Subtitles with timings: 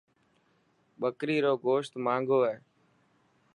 [0.99, 2.55] ٻڪري رو گوشت ماهنگو هي.